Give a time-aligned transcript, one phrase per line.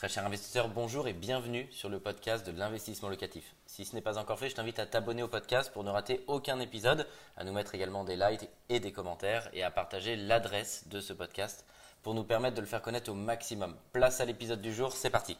[0.00, 3.54] Très cher investisseur, bonjour et bienvenue sur le podcast de l'investissement locatif.
[3.66, 6.24] Si ce n'est pas encore fait, je t'invite à t'abonner au podcast pour ne rater
[6.26, 7.06] aucun épisode,
[7.36, 11.12] à nous mettre également des likes et des commentaires et à partager l'adresse de ce
[11.12, 11.66] podcast
[12.02, 13.76] pour nous permettre de le faire connaître au maximum.
[13.92, 15.36] Place à l'épisode du jour, c'est parti.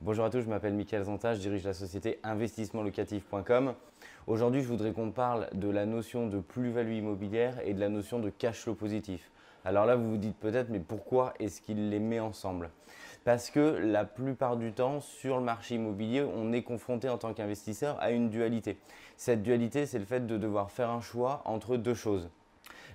[0.00, 3.74] Bonjour à tous, je m'appelle Michael Zanta, je dirige la société investissementlocatif.com.
[4.26, 8.18] Aujourd'hui, je voudrais qu'on parle de la notion de plus-value immobilière et de la notion
[8.18, 9.30] de cash flow positif.
[9.64, 12.70] Alors là, vous vous dites peut-être, mais pourquoi est-ce qu'il les met ensemble?
[13.24, 17.32] Parce que la plupart du temps, sur le marché immobilier, on est confronté en tant
[17.32, 18.76] qu'investisseur à une dualité.
[19.16, 22.28] Cette dualité, c'est le fait de devoir faire un choix entre deux choses.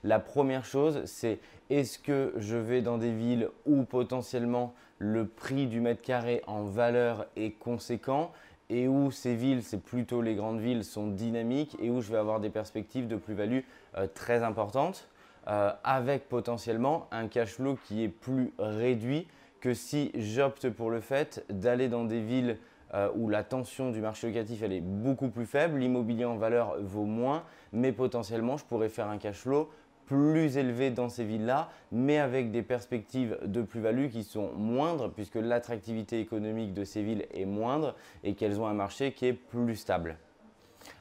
[0.03, 1.39] La première chose, c'est
[1.69, 6.63] est-ce que je vais dans des villes où potentiellement le prix du mètre carré en
[6.63, 8.31] valeur est conséquent
[8.69, 12.17] et où ces villes, c'est plutôt les grandes villes, sont dynamiques et où je vais
[12.17, 13.61] avoir des perspectives de plus-value
[13.97, 15.09] euh, très importantes
[15.47, 19.27] euh, avec potentiellement un cash flow qui est plus réduit
[19.61, 22.57] que si j'opte pour le fait d'aller dans des villes
[22.93, 27.05] euh, où la tension du marché locatif est beaucoup plus faible, l'immobilier en valeur vaut
[27.05, 29.69] moins, mais potentiellement je pourrais faire un cash flow
[30.09, 35.35] plus élevé dans ces villes-là, mais avec des perspectives de plus-value qui sont moindres, puisque
[35.35, 39.75] l'attractivité économique de ces villes est moindre et qu'elles ont un marché qui est plus
[39.75, 40.17] stable.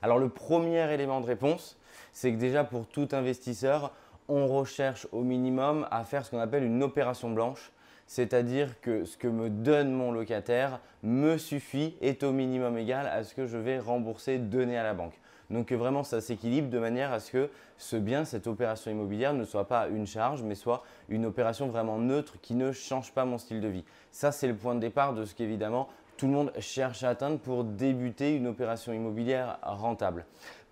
[0.02, 1.78] Alors le premier élément de réponse,
[2.12, 3.94] c'est que déjà pour tout investisseur,
[4.28, 7.72] on recherche au minimum à faire ce qu'on appelle une opération blanche,
[8.08, 13.22] c'est-à-dire que ce que me donne mon locataire me suffit, est au minimum égal à
[13.22, 15.20] ce que je vais rembourser, donner à la banque.
[15.50, 19.44] Donc vraiment ça s'équilibre de manière à ce que ce bien, cette opération immobilière ne
[19.44, 23.38] soit pas une charge, mais soit une opération vraiment neutre qui ne change pas mon
[23.38, 23.84] style de vie.
[24.10, 27.38] Ça c'est le point de départ de ce qu'évidemment tout le monde cherche à atteindre
[27.38, 30.24] pour débuter une opération immobilière rentable.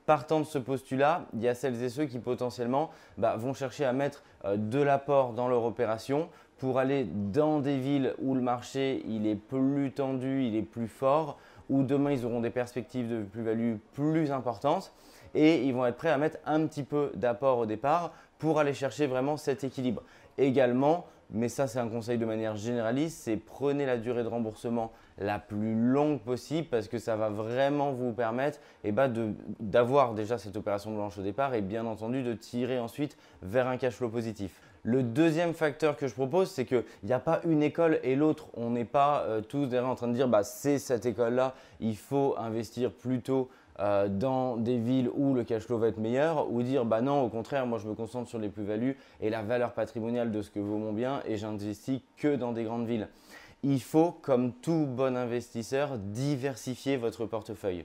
[0.07, 3.85] Partant de ce postulat, il y a celles et ceux qui potentiellement bah, vont chercher
[3.85, 8.41] à mettre euh, de l'apport dans leur opération pour aller dans des villes où le
[8.41, 13.09] marché il est plus tendu, il est plus fort, où demain ils auront des perspectives
[13.09, 14.93] de plus-value plus importantes
[15.35, 18.75] et ils vont être prêts à mettre un petit peu d'apport au départ pour aller
[18.75, 20.03] chercher vraiment cet équilibre.
[20.39, 24.93] Également, mais ça c'est un conseil de manière généraliste, c'est prenez la durée de remboursement
[25.19, 29.13] la plus longue possible parce que ça va vraiment vous permettre eh ben,
[29.61, 33.77] d'avoir déjà cette opération blanche au départ et bien entendu de tirer ensuite vers un
[33.77, 34.61] cash flow positif.
[34.83, 38.47] Le deuxième facteur que je propose, c'est qu'il n'y a pas une école et l'autre.
[38.55, 41.97] On n'est pas euh, tous derrière en train de dire bah, c'est cette école-là, il
[41.97, 43.49] faut investir plutôt
[43.81, 47.23] euh, dans des villes où le cash flow va être meilleur ou dire bah non
[47.23, 50.51] au contraire moi je me concentre sur les plus-values et la valeur patrimoniale de ce
[50.51, 53.09] que vaut mon bien et j'investis que dans des grandes villes.
[53.69, 57.85] Il faut comme tout bon investisseur diversifier votre portefeuille.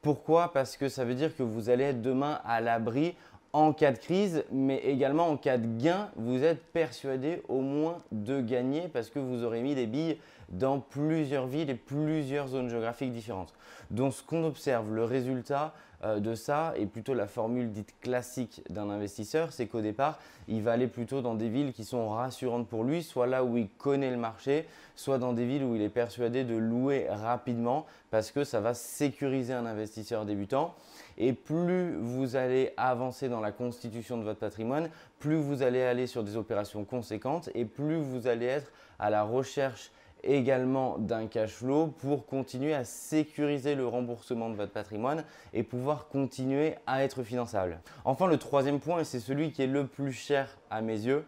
[0.00, 0.52] Pourquoi?
[0.52, 3.14] Parce que ça veut dire que vous allez être demain à l'abri
[3.52, 7.98] en cas de crise, mais également en cas de gain, vous êtes persuadé au moins
[8.10, 10.18] de gagner parce que vous aurez mis des billes
[10.48, 13.54] dans plusieurs villes et plusieurs zones géographiques différentes.
[13.92, 18.90] Donc ce qu'on observe, le résultat de ça est plutôt la formule dite classique d'un
[18.90, 20.18] investisseur, c'est qu'au départ,
[20.48, 23.56] il va aller plutôt dans des villes qui sont rassurantes pour lui, soit là où
[23.56, 27.86] il connaît le marché, soit dans des villes où il est persuadé de louer rapidement
[28.10, 30.74] parce que ça va sécuriser un investisseur débutant.
[31.18, 34.88] Et plus vous allez avancer dans la constitution de votre patrimoine,
[35.18, 39.22] plus vous allez aller sur des opérations conséquentes et plus vous allez être à la
[39.22, 39.90] recherche
[40.24, 46.08] également d'un cash flow pour continuer à sécuriser le remboursement de votre patrimoine et pouvoir
[46.08, 47.80] continuer à être finançable.
[48.04, 51.24] Enfin, le troisième point, et c'est celui qui est le plus cher à mes yeux,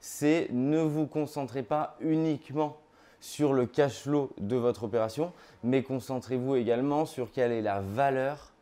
[0.00, 2.76] c'est ne vous concentrez pas uniquement
[3.20, 5.32] sur le cash flow de votre opération,
[5.62, 8.52] mais concentrez-vous également sur quelle est la valeur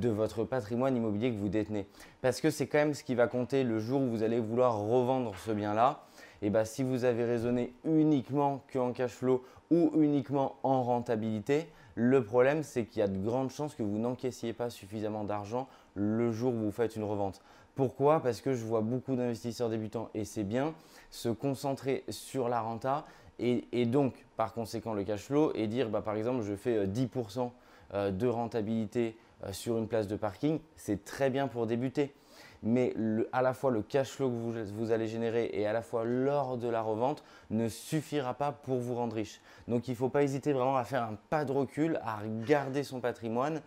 [0.00, 1.86] de votre patrimoine immobilier que vous détenez.
[2.20, 4.78] Parce que c'est quand même ce qui va compter le jour où vous allez vouloir
[4.78, 6.04] revendre ce bien-là.
[6.42, 12.22] Et bien, si vous avez raisonné uniquement qu'en cash flow ou uniquement en rentabilité, le
[12.22, 16.30] problème c'est qu'il y a de grandes chances que vous n'encaissiez pas suffisamment d'argent le
[16.30, 17.42] jour où vous faites une revente.
[17.74, 18.20] Pourquoi?
[18.20, 20.74] Parce que je vois beaucoup d'investisseurs débutants et c'est bien
[21.10, 23.04] se concentrer sur la renta
[23.40, 27.40] et, donc par conséquent le cash flow et dire bah, par exemple je fais 10%
[27.40, 27.48] euh,
[27.94, 29.16] euh, de rentabilité
[29.52, 32.14] sur une place de parking, c'est très bien pour débuter.
[32.62, 32.94] Mais
[33.32, 36.56] à la fois le cash flow que vous, allez générer et à la fois lors
[36.56, 39.40] de la revente ne suffira pas pour vous rendre riche.
[39.68, 42.82] Donc il ne faut pas hésiter vraiment à faire un pas de recul, à regarder
[42.82, 43.62] son patrimoine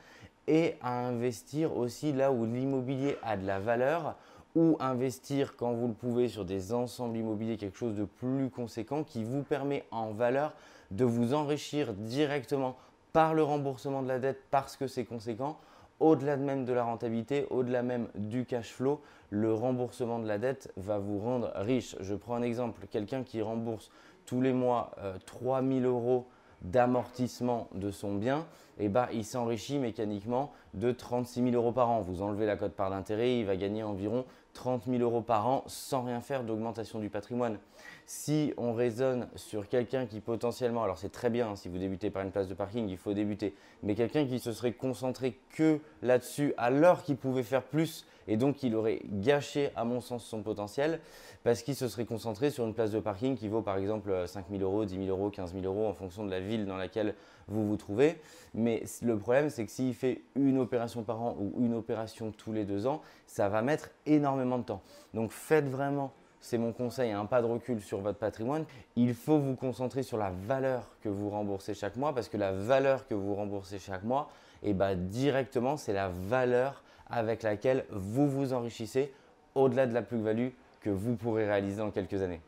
[0.47, 4.17] et à investir aussi là où l'immobilier a de la valeur
[4.55, 9.05] ou investir quand vous le pouvez sur des ensembles immobiliers, quelque chose de plus conséquent
[9.05, 10.53] qui vous permet en valeur
[10.91, 12.75] de vous enrichir directement
[13.13, 15.59] par le remboursement de la dette parce que c'est conséquent.
[15.99, 20.73] Au-delà même de la rentabilité, au-delà même du cash flow, le remboursement de la dette
[20.75, 21.95] va vous rendre riche.
[21.99, 23.91] Je prends un exemple, quelqu'un qui rembourse
[24.25, 24.91] tous les mois
[25.27, 26.27] 3000 euros
[26.61, 28.45] d'amortissement de son bien,
[28.79, 32.01] eh ben, il s'enrichit mécaniquement de 36 000 euros par an.
[32.01, 35.63] Vous enlevez la cote part d'intérêt, il va gagner environ 30 000 euros par an
[35.67, 37.57] sans rien faire d'augmentation du patrimoine.
[38.05, 42.09] Si on raisonne sur quelqu'un qui potentiellement, alors c'est très bien, hein, si vous débutez
[42.09, 45.79] par une place de parking, il faut débuter, mais quelqu'un qui se serait concentré que
[46.01, 50.41] là-dessus alors qu'il pouvait faire plus et donc il aurait gâché à mon sens son
[50.41, 50.99] potentiel
[51.43, 54.45] parce qu'il se serait concentré sur une place de parking qui vaut par exemple 5
[54.51, 57.15] 000 euros, 10 000 euros, 15 000 euros en fonction de la ville dans laquelle
[57.47, 58.21] vous vous trouvez.
[58.53, 62.53] Mais le problème c'est que s'il fait une opération par an ou une opération tous
[62.53, 64.81] les deux ans, ça va mettre énormément de temps.
[65.13, 68.65] Donc faites vraiment c'est mon conseil, un pas de recul sur votre patrimoine.
[68.95, 72.51] Il faut vous concentrer sur la valeur que vous remboursez chaque mois parce que la
[72.51, 74.29] valeur que vous remboursez chaque mois,
[74.63, 79.13] et eh ben, directement, c'est la valeur avec laquelle vous vous enrichissez
[79.55, 80.49] au-delà de la plus-value
[80.81, 82.41] que vous pourrez réaliser dans quelques années.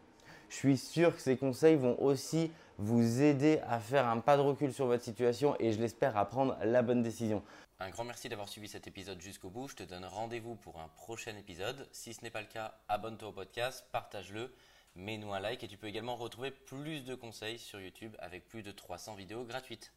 [0.50, 4.42] Je suis sûr que ces conseils vont aussi vous aider à faire un pas de
[4.42, 7.44] recul sur votre situation et je l'espère à prendre la bonne décision.
[7.80, 9.68] Un grand merci d'avoir suivi cet épisode jusqu'au bout.
[9.68, 11.88] Je te donne rendez-vous pour un prochain épisode.
[11.92, 14.54] Si ce n'est pas le cas, abonne-toi au podcast, partage-le,
[14.96, 18.64] mets-nous un like et tu peux également retrouver plus de conseils sur YouTube avec plus
[18.64, 19.92] de 300 vidéos gratuites.